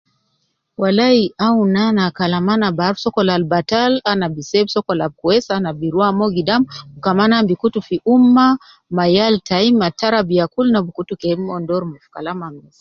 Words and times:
Walai 0.81 1.21
awun 1.45 1.75
ana 1.87 2.05
kalam 2.17 2.45
ana 2.53 2.67
bi 2.75 2.81
aruf 2.87 2.99
sokol 3.03 3.29
al 3.35 3.45
batal 3.51 3.93
ana 4.11 4.25
bi 4.33 4.41
seb 4.51 4.65
sokol 4.75 4.99
ab 5.05 5.13
kwesi 5.21 5.49
ana 5.57 5.69
bi 5.79 5.87
ruwa 5.93 6.09
mo 6.17 6.25
gidam, 6.35 6.63
kaman 7.03 7.31
ana 7.33 7.47
bi 7.49 7.55
kutu 7.61 7.79
fi 7.87 7.95
ummah 8.15 8.51
ma 8.95 9.05
yal 9.15 9.35
tayi 9.47 9.69
ma 9.79 9.87
tarabiya 9.99 10.45
kul 10.53 10.67
na 10.71 10.79
bi 10.85 10.91
kutu 10.97 11.13
ke 11.21 11.29
mon 11.47 11.63
doru 11.69 11.85
ma 11.91 11.97
fi 12.03 12.07
kalam 12.15 12.39
al 12.47 12.55